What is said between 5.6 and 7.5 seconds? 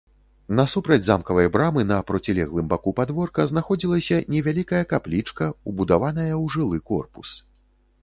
убудаваная ў жылы корпус.